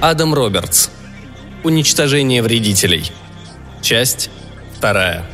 Адам 0.00 0.32
Робертс. 0.32 0.88
Уничтожение 1.62 2.42
вредителей. 2.42 3.12
Часть 3.82 4.30
вторая. 4.74 5.26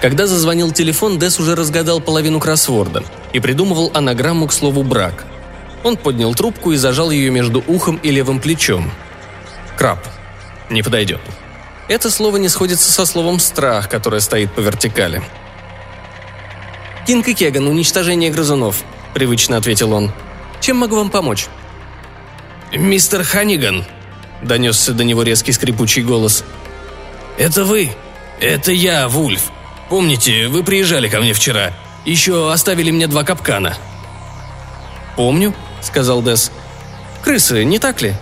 Когда 0.00 0.26
зазвонил 0.26 0.72
телефон, 0.72 1.18
Дес 1.18 1.38
уже 1.38 1.54
разгадал 1.54 2.00
половину 2.00 2.40
кроссворда 2.40 3.04
и 3.34 3.40
придумывал 3.40 3.90
анаграмму 3.92 4.46
к 4.46 4.54
слову 4.54 4.82
«брак». 4.84 5.26
Он 5.84 5.98
поднял 5.98 6.34
трубку 6.34 6.72
и 6.72 6.76
зажал 6.76 7.10
ее 7.10 7.30
между 7.30 7.62
ухом 7.66 7.96
и 8.02 8.10
левым 8.10 8.40
плечом. 8.40 8.90
«Краб. 9.76 9.98
Не 10.70 10.82
подойдет». 10.82 11.20
Это 11.88 12.10
слово 12.10 12.36
не 12.36 12.50
сходится 12.50 12.92
со 12.92 13.06
словом 13.06 13.40
«страх», 13.40 13.88
которое 13.88 14.20
стоит 14.20 14.52
по 14.52 14.60
вертикали. 14.60 15.22
«Кинг 17.06 17.26
и 17.28 17.34
Кеган, 17.34 17.66
уничтожение 17.66 18.30
грызунов»,— 18.30 18.84
привычно 19.14 19.56
ответил 19.56 19.94
он. 19.94 20.12
«Чем 20.60 20.76
могу 20.76 20.96
вам 20.96 21.08
помочь?» 21.08 21.48
«Мистер 22.72 23.24
Ханиган»,— 23.24 23.86
донесся 24.42 24.92
до 24.92 25.04
него 25.04 25.22
резкий 25.22 25.52
скрипучий 25.52 26.02
голос. 26.02 26.44
«Это 27.38 27.64
вы? 27.64 27.92
Это 28.38 28.72
я, 28.72 29.08
Вульф. 29.08 29.50
Помните, 29.88 30.48
вы 30.48 30.62
приезжали 30.62 31.08
ко 31.08 31.20
мне 31.20 31.32
вчера. 31.32 31.72
Еще 32.04 32.52
оставили 32.52 32.90
мне 32.90 33.06
два 33.06 33.24
капкана». 33.24 33.74
«Помню»,— 35.16 35.54
сказал 35.80 36.22
Дес. 36.22 36.52
«Крысы, 37.24 37.64
не 37.64 37.78
так 37.78 38.02
ли?» 38.02 38.14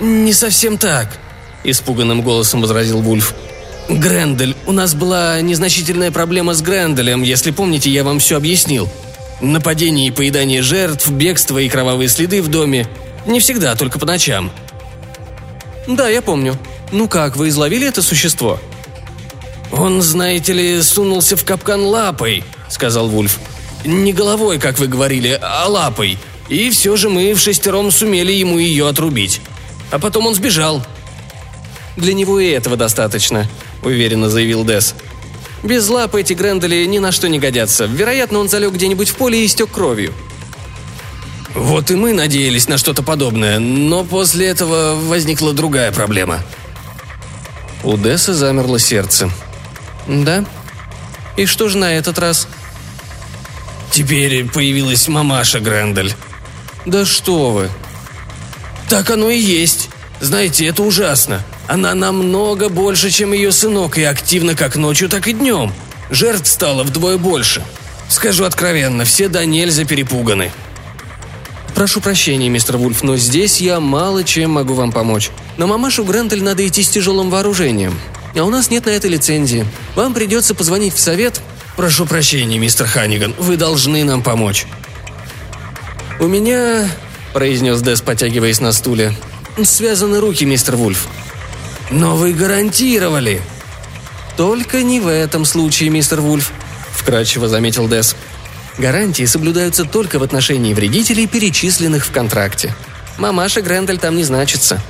«Не 0.00 0.34
совсем 0.34 0.76
так»,— 0.76 1.18
испуганным 1.64 2.22
голосом 2.22 2.60
возразил 2.60 3.00
Вульф. 3.00 3.34
«Грендель, 3.88 4.54
у 4.66 4.72
нас 4.72 4.94
была 4.94 5.40
незначительная 5.40 6.10
проблема 6.10 6.54
с 6.54 6.60
Гренделем, 6.60 7.22
если 7.22 7.50
помните, 7.50 7.90
я 7.90 8.04
вам 8.04 8.18
все 8.18 8.36
объяснил. 8.36 8.88
Нападение 9.40 10.08
и 10.08 10.10
поедание 10.10 10.62
жертв, 10.62 11.08
бегство 11.10 11.58
и 11.58 11.68
кровавые 11.68 12.08
следы 12.08 12.42
в 12.42 12.48
доме. 12.48 12.86
Не 13.26 13.40
всегда, 13.40 13.74
только 13.76 13.98
по 13.98 14.06
ночам». 14.06 14.50
«Да, 15.86 16.08
я 16.08 16.20
помню. 16.20 16.58
Ну 16.92 17.08
как, 17.08 17.36
вы 17.36 17.48
изловили 17.48 17.86
это 17.86 18.02
существо?» 18.02 18.60
«Он, 19.72 20.02
знаете 20.02 20.52
ли, 20.52 20.82
сунулся 20.82 21.36
в 21.36 21.44
капкан 21.44 21.82
лапой»,— 21.82 22.44
сказал 22.68 23.08
Вульф. 23.08 23.38
«Не 23.84 24.12
головой, 24.12 24.58
как 24.58 24.78
вы 24.78 24.86
говорили, 24.86 25.38
а 25.40 25.66
лапой. 25.66 26.18
И 26.48 26.68
все 26.70 26.96
же 26.96 27.08
мы 27.08 27.32
в 27.32 27.38
шестером 27.38 27.90
сумели 27.90 28.32
ему 28.32 28.58
ее 28.58 28.88
отрубить. 28.88 29.40
А 29.90 29.98
потом 29.98 30.26
он 30.26 30.34
сбежал». 30.34 30.84
«Для 31.98 32.14
него 32.14 32.38
и 32.38 32.46
этого 32.46 32.76
достаточно»,— 32.76 33.48
уверенно 33.82 34.30
заявил 34.30 34.64
Дес. 34.64 34.94
«Без 35.64 35.88
лап 35.88 36.14
эти 36.14 36.32
Грендели 36.32 36.84
ни 36.86 37.00
на 37.00 37.10
что 37.10 37.28
не 37.28 37.40
годятся. 37.40 37.86
Вероятно, 37.86 38.38
он 38.38 38.48
залег 38.48 38.72
где-нибудь 38.72 39.08
в 39.08 39.16
поле 39.16 39.42
и 39.42 39.46
истек 39.46 39.72
кровью». 39.72 40.14
«Вот 41.54 41.90
и 41.90 41.96
мы 41.96 42.12
надеялись 42.12 42.68
на 42.68 42.78
что-то 42.78 43.02
подобное, 43.02 43.58
но 43.58 44.04
после 44.04 44.46
этого 44.46 44.94
возникла 44.94 45.52
другая 45.52 45.90
проблема». 45.90 46.40
У 47.82 47.96
Десса 47.96 48.32
замерло 48.32 48.78
сердце. 48.78 49.28
«Да? 50.06 50.44
И 51.36 51.46
что 51.46 51.68
же 51.68 51.78
на 51.78 51.94
этот 51.94 52.20
раз?» 52.20 52.46
«Теперь 53.90 54.48
появилась 54.48 55.08
мамаша 55.08 55.58
Грендель». 55.58 56.14
«Да 56.86 57.04
что 57.04 57.50
вы!» 57.50 57.68
«Так 58.88 59.10
оно 59.10 59.30
и 59.30 59.38
есть. 59.38 59.88
Знаете, 60.20 60.66
это 60.66 60.84
ужасно. 60.84 61.42
Она 61.68 61.94
намного 61.94 62.70
больше, 62.70 63.10
чем 63.10 63.34
ее 63.34 63.52
сынок, 63.52 63.98
и 63.98 64.02
активна 64.02 64.54
как 64.54 64.76
ночью, 64.76 65.10
так 65.10 65.28
и 65.28 65.34
днем. 65.34 65.72
Жертв 66.10 66.48
стало 66.48 66.82
вдвое 66.82 67.18
больше. 67.18 67.62
Скажу 68.08 68.44
откровенно, 68.44 69.04
все 69.04 69.28
до 69.28 69.44
нельзя 69.44 69.84
перепуганы». 69.84 70.50
«Прошу 71.74 72.00
прощения, 72.00 72.48
мистер 72.48 72.78
Вульф, 72.78 73.02
но 73.02 73.16
здесь 73.18 73.60
я 73.60 73.78
мало 73.78 74.24
чем 74.24 74.52
могу 74.52 74.72
вам 74.72 74.90
помочь. 74.90 75.30
На 75.58 75.66
мамашу 75.66 76.04
Грендель 76.04 76.42
надо 76.42 76.66
идти 76.66 76.82
с 76.82 76.88
тяжелым 76.88 77.30
вооружением. 77.30 78.00
А 78.34 78.42
у 78.42 78.50
нас 78.50 78.70
нет 78.70 78.86
на 78.86 78.90
это 78.90 79.06
лицензии. 79.06 79.66
Вам 79.94 80.14
придется 80.14 80.54
позвонить 80.54 80.94
в 80.94 80.98
совет. 80.98 81.40
Прошу 81.76 82.06
прощения, 82.06 82.58
мистер 82.58 82.86
Ханиган, 82.86 83.34
вы 83.38 83.56
должны 83.56 84.02
нам 84.04 84.22
помочь. 84.22 84.66
У 86.18 86.26
меня, 86.26 86.88
произнес 87.32 87.80
Дес, 87.82 88.00
потягиваясь 88.00 88.60
на 88.60 88.72
стуле, 88.72 89.12
связаны 89.62 90.18
руки, 90.18 90.44
мистер 90.44 90.74
Вульф. 90.74 91.06
Но 91.90 92.16
вы 92.16 92.32
гарантировали. 92.32 93.40
Только 94.36 94.82
не 94.82 95.00
в 95.00 95.08
этом 95.08 95.44
случае, 95.44 95.90
мистер 95.90 96.20
Вульф, 96.20 96.52
вкрадчиво 96.92 97.48
заметил 97.48 97.88
Дес. 97.88 98.14
Гарантии 98.76 99.24
соблюдаются 99.24 99.84
только 99.84 100.18
в 100.18 100.22
отношении 100.22 100.74
вредителей, 100.74 101.26
перечисленных 101.26 102.06
в 102.06 102.12
контракте. 102.12 102.74
Мамаша 103.16 103.62
Грендель 103.62 103.98
там 103.98 104.16
не 104.16 104.24
значится. 104.24 104.80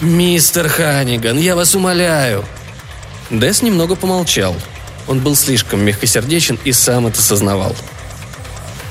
«Мистер 0.00 0.68
Ханиган, 0.68 1.38
я 1.38 1.54
вас 1.54 1.74
умоляю!» 1.74 2.44
Дес 3.30 3.62
немного 3.62 3.94
помолчал. 3.94 4.56
Он 5.06 5.20
был 5.20 5.36
слишком 5.36 5.84
мягкосердечен 5.84 6.58
и 6.64 6.72
сам 6.72 7.06
это 7.06 7.22
сознавал. 7.22 7.76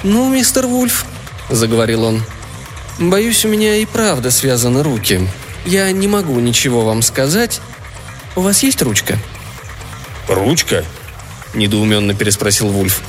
«Ну, 0.03 0.29
мистер 0.29 0.67
Вульф»,— 0.67 1.05
заговорил 1.49 2.03
он,— 2.03 2.23
«боюсь, 2.99 3.43
у 3.45 3.49
меня 3.49 3.75
и 3.75 3.85
правда 3.85 4.31
связаны 4.31 4.83
руки. 4.83 5.27
Я 5.65 5.91
не 5.91 6.07
могу 6.07 6.39
ничего 6.39 6.81
вам 6.81 7.01
сказать. 7.01 7.61
У 8.35 8.41
вас 8.41 8.63
есть 8.63 8.81
ручка?» 8.81 9.17
«Ручка?»– 10.27 10.83
недоуменно 11.53 12.13
переспросил 12.13 12.69
Вульф. 12.69 13.01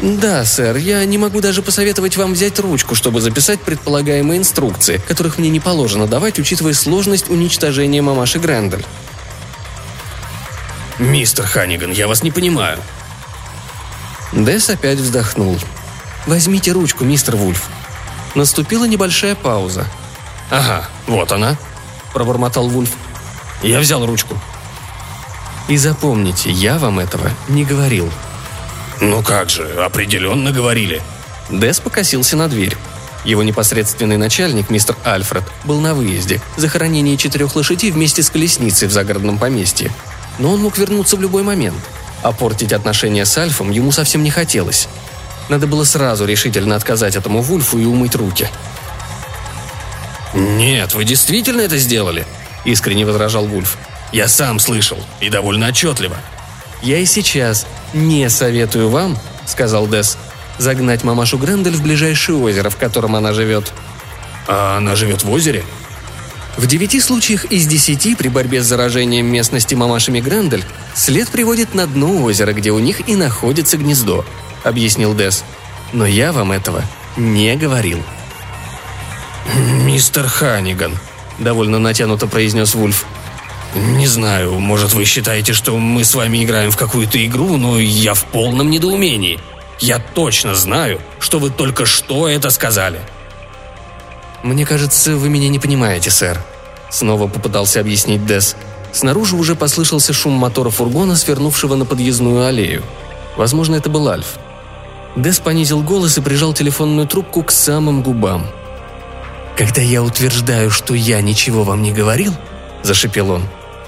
«Да, 0.00 0.44
сэр, 0.44 0.76
я 0.76 1.04
не 1.04 1.18
могу 1.18 1.40
даже 1.40 1.62
посоветовать 1.62 2.16
вам 2.16 2.34
взять 2.34 2.58
ручку, 2.58 2.94
чтобы 2.94 3.20
записать 3.20 3.60
предполагаемые 3.60 4.38
инструкции, 4.38 5.00
которых 5.08 5.38
мне 5.38 5.50
не 5.50 5.60
положено 5.60 6.06
давать, 6.06 6.38
учитывая 6.38 6.74
сложность 6.74 7.30
уничтожения 7.30 8.02
мамаши 8.02 8.38
Грендель». 8.38 8.84
«Мистер 10.98 11.46
Ханиган, 11.46 11.90
я 11.90 12.06
вас 12.06 12.22
не 12.22 12.30
понимаю». 12.30 12.78
Десс 14.32 14.68
опять 14.68 14.98
вздохнул. 14.98 15.58
«Возьмите 16.26 16.72
ручку, 16.72 17.04
мистер 17.04 17.36
Вульф». 17.36 17.68
Наступила 18.34 18.84
небольшая 18.84 19.36
пауза. 19.36 19.86
«Ага, 20.50 20.88
вот 21.06 21.32
она»,– 21.32 21.56
пробормотал 22.12 22.68
Вульф. 22.68 22.90
«Я 23.62 23.80
взял 23.80 24.04
ручку». 24.04 24.38
«И 25.68 25.76
запомните, 25.76 26.50
я 26.50 26.78
вам 26.78 26.98
этого 26.98 27.30
не 27.48 27.64
говорил», 27.64 28.10
«Ну 29.00 29.22
как 29.22 29.50
же, 29.50 29.64
определенно 29.84 30.52
говорили». 30.52 31.02
Дес 31.50 31.80
покосился 31.80 32.36
на 32.36 32.48
дверь. 32.48 32.76
Его 33.24 33.42
непосредственный 33.42 34.16
начальник, 34.16 34.70
мистер 34.70 34.96
Альфред, 35.04 35.44
был 35.64 35.80
на 35.80 35.94
выезде, 35.94 36.40
захоронении 36.56 37.16
четырех 37.16 37.56
лошадей 37.56 37.90
вместе 37.90 38.22
с 38.22 38.30
колесницей 38.30 38.88
в 38.88 38.92
загородном 38.92 39.38
поместье. 39.38 39.90
Но 40.38 40.52
он 40.52 40.60
мог 40.60 40.78
вернуться 40.78 41.16
в 41.16 41.22
любой 41.22 41.42
момент. 41.42 41.78
А 42.22 42.32
портить 42.32 42.72
отношения 42.72 43.24
с 43.24 43.36
Альфом 43.36 43.70
ему 43.70 43.92
совсем 43.92 44.22
не 44.22 44.30
хотелось. 44.30 44.88
Надо 45.48 45.66
было 45.66 45.84
сразу 45.84 46.24
решительно 46.24 46.76
отказать 46.76 47.16
этому 47.16 47.42
Вульфу 47.42 47.78
и 47.78 47.84
умыть 47.84 48.14
руки. 48.14 48.48
«Нет, 50.34 50.94
вы 50.94 51.04
действительно 51.04 51.60
это 51.60 51.78
сделали?»– 51.78 52.26
искренне 52.64 53.06
возражал 53.06 53.46
Вульф. 53.46 53.78
«Я 54.12 54.28
сам 54.28 54.58
слышал, 54.58 54.98
и 55.20 55.28
довольно 55.28 55.68
отчетливо». 55.68 56.16
«Я 56.82 56.98
и 56.98 57.06
сейчас 57.06 57.66
не 57.92 58.28
советую 58.28 58.90
вам»,— 58.90 59.16
сказал 59.46 59.86
Дес,— 59.86 60.18
«загнать 60.58 61.04
мамашу 61.04 61.38
Грендель 61.38 61.76
в 61.76 61.82
ближайшее 61.82 62.36
озеро, 62.36 62.68
в 62.68 62.76
котором 62.76 63.16
она 63.16 63.32
живет». 63.32 63.72
«А 64.46 64.76
она 64.76 64.96
живет 64.96 65.22
в 65.22 65.30
озере?» 65.30 65.64
В 66.56 66.66
девяти 66.66 67.00
случаях 67.00 67.46
из 67.46 67.66
десяти 67.66 68.14
при 68.14 68.28
борьбе 68.28 68.62
с 68.62 68.66
заражением 68.66 69.26
местности 69.26 69.74
мамашами 69.74 70.20
Грендель 70.20 70.64
след 70.94 71.28
приводит 71.28 71.74
на 71.74 71.86
дно 71.86 72.22
озера, 72.22 72.52
где 72.52 72.70
у 72.70 72.78
них 72.78 73.08
и 73.08 73.16
находится 73.16 73.76
гнездо, 73.76 74.24
объяснил 74.62 75.14
Дес. 75.14 75.44
Но 75.92 76.06
я 76.06 76.32
вам 76.32 76.52
этого 76.52 76.84
не 77.16 77.56
говорил. 77.56 78.02
«Мистер 79.84 80.26
Ханиган»,— 80.26 80.98
довольно 81.38 81.78
натянуто 81.78 82.26
произнес 82.26 82.74
Вульф. 82.74 83.06
«Не 83.74 84.06
знаю, 84.06 84.58
может, 84.58 84.92
вы 84.92 85.04
считаете, 85.04 85.52
что 85.52 85.76
мы 85.76 86.04
с 86.04 86.14
вами 86.14 86.44
играем 86.44 86.70
в 86.70 86.76
какую-то 86.76 87.24
игру, 87.26 87.56
но 87.56 87.78
я 87.78 88.14
в 88.14 88.24
полном 88.24 88.70
недоумении. 88.70 89.40
Я 89.80 89.98
точно 89.98 90.54
знаю, 90.54 91.00
что 91.18 91.38
вы 91.38 91.50
только 91.50 91.84
что 91.84 92.28
это 92.28 92.50
сказали». 92.50 93.00
«Мне 94.42 94.64
кажется, 94.64 95.16
вы 95.16 95.28
меня 95.28 95.48
не 95.48 95.58
понимаете, 95.58 96.10
сэр»,— 96.10 96.40
снова 96.90 97.26
попытался 97.26 97.80
объяснить 97.80 98.26
Дес. 98.26 98.56
Снаружи 98.92 99.36
уже 99.36 99.56
послышался 99.56 100.12
шум 100.12 100.34
мотора 100.34 100.70
фургона, 100.70 101.16
свернувшего 101.16 101.74
на 101.74 101.84
подъездную 101.84 102.46
аллею. 102.46 102.84
Возможно, 103.36 103.74
это 103.74 103.90
был 103.90 104.08
Альф. 104.08 104.36
Дес 105.16 105.40
понизил 105.40 105.82
голос 105.82 106.16
и 106.18 106.20
прижал 106.20 106.52
телефонную 106.52 107.08
трубку 107.08 107.42
к 107.42 107.50
самым 107.50 108.02
губам. 108.02 108.46
«Когда 109.56 109.82
я 109.82 110.02
утверждаю, 110.02 110.70
что 110.70 110.94
я 110.94 111.20
ничего 111.20 111.62
вам 111.64 111.82
не 111.82 111.92
говорил»,— 111.92 112.34
зашипел 112.82 113.30
он, 113.30 113.44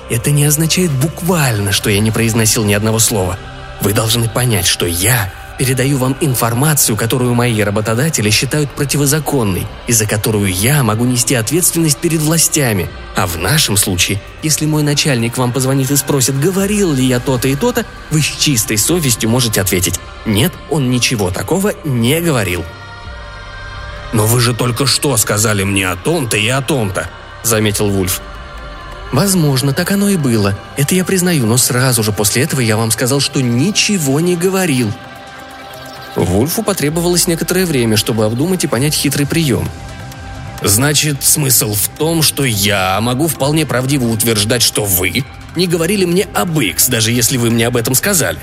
это 0.08 0.30
не 0.30 0.44
означает 0.44 0.92
буквально, 0.92 1.72
что 1.72 1.90
я 1.90 1.98
не 1.98 2.10
произносил 2.10 2.64
ни 2.64 2.72
одного 2.72 2.98
слова. 2.98 3.38
Вы 3.80 3.92
должны 3.92 4.28
понять, 4.28 4.66
что 4.66 4.86
я 4.86 5.32
передаю 5.58 5.98
вам 5.98 6.16
информацию, 6.20 6.96
которую 6.96 7.34
мои 7.34 7.60
работодатели 7.62 8.30
считают 8.30 8.70
противозаконной, 8.70 9.66
и 9.86 9.92
за 9.92 10.06
которую 10.06 10.52
я 10.52 10.82
могу 10.82 11.04
нести 11.04 11.34
ответственность 11.34 11.98
перед 11.98 12.20
властями. 12.20 12.88
А 13.16 13.26
в 13.26 13.38
нашем 13.38 13.76
случае, 13.76 14.20
если 14.42 14.66
мой 14.66 14.82
начальник 14.82 15.38
вам 15.38 15.52
позвонит 15.52 15.90
и 15.90 15.96
спросит, 15.96 16.38
говорил 16.38 16.92
ли 16.92 17.04
я 17.04 17.18
то-то 17.18 17.48
и 17.48 17.56
то-то, 17.56 17.84
вы 18.10 18.20
с 18.20 18.26
чистой 18.26 18.76
совестью 18.76 19.30
можете 19.30 19.60
ответить 19.60 19.98
«Нет, 20.26 20.52
он 20.70 20.90
ничего 20.90 21.30
такого 21.30 21.72
не 21.84 22.20
говорил». 22.20 22.64
«Но 24.12 24.26
вы 24.26 24.40
же 24.40 24.54
только 24.54 24.86
что 24.86 25.16
сказали 25.16 25.64
мне 25.64 25.88
о 25.88 25.96
том-то 25.96 26.36
и 26.36 26.48
о 26.48 26.62
том-то»,— 26.62 27.08
заметил 27.42 27.88
Вульф. 27.88 28.20
Возможно, 29.12 29.72
так 29.72 29.92
оно 29.92 30.08
и 30.08 30.16
было. 30.16 30.58
Это 30.76 30.94
я 30.94 31.04
признаю, 31.04 31.46
но 31.46 31.56
сразу 31.56 32.02
же 32.02 32.12
после 32.12 32.42
этого 32.42 32.60
я 32.60 32.76
вам 32.76 32.90
сказал, 32.90 33.20
что 33.20 33.40
ничего 33.40 34.20
не 34.20 34.36
говорил. 34.36 34.92
Вульфу 36.16 36.62
потребовалось 36.62 37.26
некоторое 37.26 37.66
время, 37.66 37.96
чтобы 37.96 38.24
обдумать 38.24 38.64
и 38.64 38.66
понять 38.66 38.94
хитрый 38.94 39.26
прием. 39.26 39.68
«Значит, 40.62 41.22
смысл 41.22 41.74
в 41.74 41.88
том, 41.88 42.22
что 42.22 42.44
я 42.44 42.98
могу 43.02 43.28
вполне 43.28 43.66
правдиво 43.66 44.06
утверждать, 44.06 44.62
что 44.62 44.84
вы 44.84 45.24
не 45.54 45.66
говорили 45.66 46.06
мне 46.06 46.26
об 46.34 46.58
X, 46.58 46.88
даже 46.88 47.12
если 47.12 47.36
вы 47.36 47.50
мне 47.50 47.66
об 47.66 47.76
этом 47.76 47.94
сказали». 47.94 48.38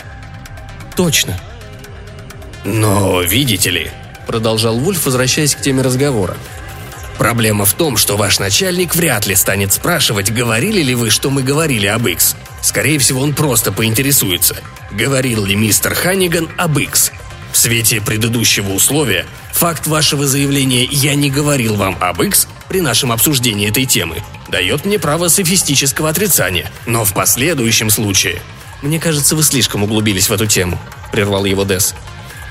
«Точно». 0.96 1.38
«Но, 2.64 3.22
видите 3.24 3.72
ли»,— 3.72 3.92
продолжал 4.26 4.78
Вульф, 4.78 5.06
возвращаясь 5.06 5.56
к 5.56 5.62
теме 5.62 5.82
разговора, 5.82 6.38
Проблема 7.18 7.66
в 7.66 7.74
том, 7.74 7.96
что 7.96 8.18
ваш 8.18 8.40
начальник 8.40 8.96
вряд 8.96 9.28
ли 9.28 9.36
станет 9.36 9.72
спрашивать, 9.72 10.32
говорили 10.32 10.82
ли 10.82 10.96
вы, 10.96 11.10
что 11.10 11.30
мы 11.30 11.44
говорили 11.44 11.86
об 11.86 12.08
X. 12.08 12.36
Скорее 12.62 12.98
всего, 12.98 13.22
он 13.22 13.36
просто 13.36 13.72
поинтересуется, 13.72 14.58
говорил 14.92 15.46
ли 15.46 15.56
мистер 15.56 15.94
Ханниган 15.94 16.50
об 16.58 16.80
X. 16.80 17.12
В 17.52 17.58
свете 17.58 18.02
предыдущего 18.02 18.72
условия, 18.72 19.28
факт 19.52 19.86
вашего 19.86 20.26
заявления 20.26 20.86
«я 20.86 21.14
не 21.14 21.30
говорил 21.30 21.76
вам 21.76 21.98
об 22.02 22.22
X» 22.24 22.48
при 22.68 22.82
нашем 22.82 23.12
обсуждении 23.12 23.70
этой 23.70 23.86
темы 23.86 24.24
дает 24.54 24.86
мне 24.86 25.00
право 25.00 25.30
софистического 25.30 26.10
отрицания. 26.10 26.72
Но 26.86 27.04
в 27.04 27.14
последующем 27.14 27.90
случае... 27.90 28.42
«Мне 28.84 29.00
кажется, 29.00 29.36
вы 29.36 29.44
слишком 29.44 29.84
углубились 29.84 30.30
в 30.30 30.34
эту 30.34 30.46
тему»,— 30.46 30.78
прервал 31.12 31.46
его 31.46 31.64
Десс. 31.64 31.96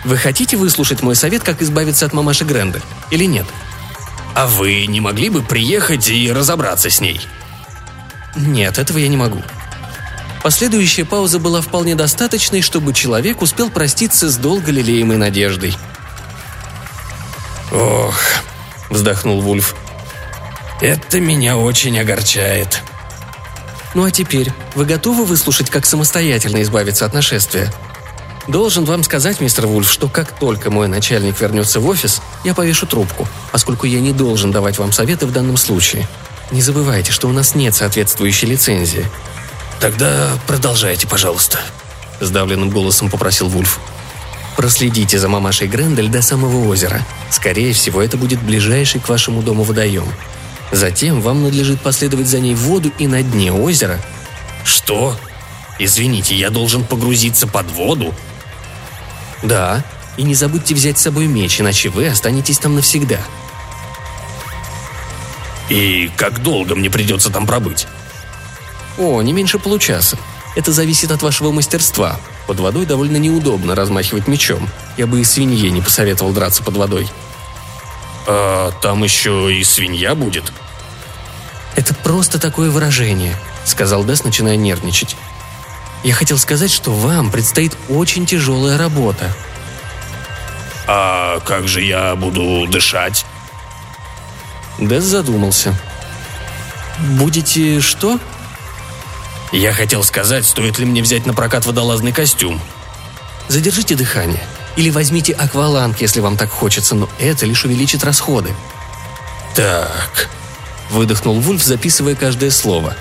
«Вы 0.04 0.16
хотите 0.16 0.56
выслушать 0.56 1.02
мой 1.02 1.14
совет, 1.16 1.42
как 1.42 1.62
избавиться 1.62 2.06
от 2.06 2.12
мамаши 2.12 2.44
Гренды, 2.44 2.82
или 3.10 3.24
нет?» 3.24 3.46
«А 4.34 4.46
вы 4.46 4.86
не 4.86 5.00
могли 5.00 5.28
бы 5.28 5.42
приехать 5.42 6.08
и 6.08 6.32
разобраться 6.32 6.90
с 6.90 7.00
ней?» 7.00 7.20
«Нет, 8.34 8.78
этого 8.78 8.98
я 8.98 9.08
не 9.08 9.16
могу», 9.16 9.42
Последующая 10.42 11.04
пауза 11.04 11.38
была 11.38 11.60
вполне 11.60 11.94
достаточной, 11.94 12.62
чтобы 12.62 12.92
человек 12.92 13.42
успел 13.42 13.70
проститься 13.70 14.28
с 14.28 14.36
долго 14.36 14.72
лелеемой 14.72 15.16
надеждой. 15.16 15.76
«Ох»,— 17.70 18.20
вздохнул 18.90 19.40
Вульф,— 19.40 19.76
«это 20.80 21.20
меня 21.20 21.56
очень 21.56 21.98
огорчает». 21.98 22.82
«Ну 23.94 24.04
а 24.04 24.10
теперь, 24.10 24.50
вы 24.74 24.84
готовы 24.84 25.24
выслушать, 25.24 25.70
как 25.70 25.86
самостоятельно 25.86 26.62
избавиться 26.62 27.06
от 27.06 27.14
нашествия?» 27.14 27.72
Должен 28.48 28.84
вам 28.84 29.04
сказать, 29.04 29.40
мистер 29.40 29.66
Вульф, 29.66 29.90
что 29.90 30.08
как 30.08 30.36
только 30.38 30.70
мой 30.70 30.88
начальник 30.88 31.40
вернется 31.40 31.78
в 31.78 31.86
офис, 31.86 32.20
я 32.44 32.54
повешу 32.54 32.86
трубку, 32.86 33.28
поскольку 33.52 33.86
я 33.86 34.00
не 34.00 34.12
должен 34.12 34.50
давать 34.50 34.78
вам 34.78 34.92
советы 34.92 35.26
в 35.26 35.32
данном 35.32 35.56
случае. 35.56 36.08
Не 36.50 36.60
забывайте, 36.60 37.12
что 37.12 37.28
у 37.28 37.32
нас 37.32 37.54
нет 37.54 37.74
соответствующей 37.74 38.46
лицензии. 38.46 39.06
Тогда 39.80 40.30
продолжайте, 40.46 41.06
пожалуйста, 41.06 41.60
сдавленным 42.20 42.70
голосом 42.70 43.10
попросил 43.10 43.48
Вульф. 43.48 43.78
Проследите 44.56 45.18
за 45.18 45.28
мамашей 45.28 45.68
Грендель 45.68 46.08
до 46.08 46.20
самого 46.20 46.68
озера. 46.68 47.00
Скорее 47.30 47.72
всего, 47.72 48.02
это 48.02 48.16
будет 48.16 48.42
ближайший 48.42 49.00
к 49.00 49.08
вашему 49.08 49.42
дому 49.42 49.62
водоем. 49.62 50.06
Затем 50.72 51.20
вам 51.20 51.42
надлежит 51.42 51.80
последовать 51.80 52.26
за 52.26 52.40
ней 52.40 52.54
в 52.54 52.60
воду 52.60 52.90
и 52.98 53.06
на 53.06 53.22
дне 53.22 53.52
озера. 53.52 54.00
Что? 54.64 55.16
Извините, 55.78 56.34
я 56.34 56.50
должен 56.50 56.84
погрузиться 56.84 57.46
под 57.46 57.70
воду? 57.70 58.14
Да, 59.42 59.84
и 60.16 60.22
не 60.22 60.34
забудьте 60.34 60.74
взять 60.74 60.98
с 60.98 61.02
собой 61.02 61.26
меч, 61.26 61.60
иначе 61.60 61.88
вы 61.88 62.06
останетесь 62.06 62.58
там 62.58 62.74
навсегда. 62.74 63.18
И 65.68 66.10
как 66.16 66.42
долго 66.42 66.74
мне 66.74 66.90
придется 66.90 67.30
там 67.30 67.46
пробыть? 67.46 67.86
О, 68.98 69.22
не 69.22 69.32
меньше 69.32 69.58
получаса. 69.58 70.18
Это 70.54 70.70
зависит 70.70 71.10
от 71.10 71.22
вашего 71.22 71.50
мастерства. 71.50 72.20
Под 72.46 72.60
водой 72.60 72.84
довольно 72.84 73.16
неудобно 73.16 73.74
размахивать 73.74 74.28
мечом. 74.28 74.68
Я 74.96 75.06
бы 75.06 75.20
и 75.20 75.24
свинье 75.24 75.70
не 75.70 75.80
посоветовал 75.80 76.32
драться 76.32 76.62
под 76.62 76.76
водой. 76.76 77.08
А 78.26 78.70
там 78.82 79.02
еще 79.02 79.52
и 79.52 79.64
свинья 79.64 80.14
будет? 80.14 80.52
Это 81.74 81.94
просто 81.94 82.38
такое 82.38 82.70
выражение, 82.70 83.34
сказал 83.64 84.04
Дес, 84.04 84.24
начиная 84.24 84.56
нервничать. 84.56 85.16
Я 86.02 86.14
хотел 86.14 86.38
сказать, 86.38 86.70
что 86.70 86.92
вам 86.92 87.30
предстоит 87.30 87.76
очень 87.88 88.26
тяжелая 88.26 88.76
работа. 88.76 89.32
А 90.88 91.38
как 91.40 91.68
же 91.68 91.80
я 91.80 92.16
буду 92.16 92.66
дышать? 92.66 93.24
Дэс 94.78 95.04
задумался. 95.04 95.74
Будете 96.98 97.80
что? 97.80 98.18
Я 99.52 99.72
хотел 99.72 100.02
сказать, 100.02 100.44
стоит 100.44 100.78
ли 100.78 100.86
мне 100.86 101.02
взять 101.02 101.26
на 101.26 101.34
прокат 101.34 101.66
водолазный 101.66 102.12
костюм. 102.12 102.60
Задержите 103.48 103.94
дыхание. 103.94 104.42
Или 104.76 104.90
возьмите 104.90 105.34
акваланг, 105.34 106.00
если 106.00 106.20
вам 106.20 106.36
так 106.36 106.50
хочется, 106.50 106.94
но 106.94 107.08
это 107.18 107.44
лишь 107.46 107.64
увеличит 107.64 108.02
расходы. 108.02 108.54
Так, 109.54 110.30
выдохнул 110.90 111.38
Вульф, 111.40 111.62
записывая 111.62 112.14
каждое 112.14 112.50
слово. 112.50 112.96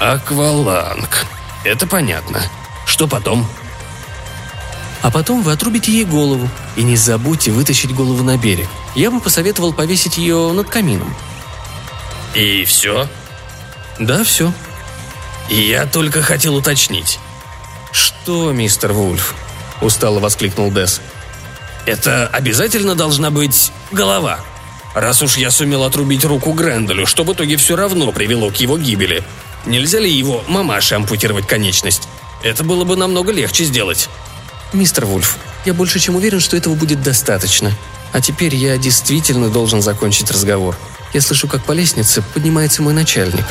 Акваланг. 0.00 1.26
Это 1.64 1.86
понятно. 1.86 2.42
Что 2.86 3.06
потом? 3.06 3.46
А 5.02 5.10
потом 5.10 5.42
вы 5.42 5.52
отрубите 5.52 5.92
ей 5.92 6.04
голову. 6.04 6.48
И 6.76 6.82
не 6.82 6.96
забудьте 6.96 7.50
вытащить 7.50 7.94
голову 7.94 8.22
на 8.22 8.36
берег. 8.36 8.68
Я 8.94 9.10
бы 9.10 9.20
посоветовал 9.20 9.72
повесить 9.72 10.18
ее 10.18 10.52
над 10.52 10.68
камином. 10.68 11.14
И 12.34 12.64
все? 12.64 13.08
Да, 13.98 14.24
все. 14.24 14.52
Я 15.48 15.86
только 15.86 16.22
хотел 16.22 16.56
уточнить. 16.56 17.18
Что, 17.90 18.52
мистер 18.52 18.92
Вульф? 18.92 19.34
Устало 19.80 20.20
воскликнул 20.20 20.70
Десс. 20.70 21.00
Это 21.84 22.28
обязательно 22.28 22.94
должна 22.94 23.30
быть 23.30 23.72
голова. 23.90 24.40
Раз 24.94 25.22
уж 25.22 25.36
я 25.36 25.50
сумел 25.50 25.84
отрубить 25.84 26.24
руку 26.24 26.52
Гренделю, 26.52 27.06
что 27.06 27.24
в 27.24 27.32
итоге 27.32 27.56
все 27.56 27.76
равно 27.76 28.12
привело 28.12 28.50
к 28.50 28.56
его 28.56 28.78
гибели, 28.78 29.24
Нельзя 29.66 30.00
ли 30.00 30.10
его 30.10 30.42
мамаше 30.48 30.96
ампутировать 30.96 31.46
конечность? 31.46 32.08
Это 32.42 32.64
было 32.64 32.84
бы 32.84 32.96
намного 32.96 33.32
легче 33.32 33.64
сделать. 33.64 34.08
Мистер 34.72 35.06
Вульф, 35.06 35.38
я 35.64 35.74
больше 35.74 36.00
чем 36.00 36.16
уверен, 36.16 36.40
что 36.40 36.56
этого 36.56 36.74
будет 36.74 37.02
достаточно. 37.02 37.72
А 38.12 38.20
теперь 38.20 38.54
я 38.54 38.76
действительно 38.76 39.48
должен 39.48 39.80
закончить 39.80 40.30
разговор. 40.30 40.76
Я 41.12 41.20
слышу, 41.20 41.46
как 41.46 41.64
по 41.64 41.72
лестнице 41.72 42.22
поднимается 42.34 42.82
мой 42.82 42.94
начальник. 42.94 43.44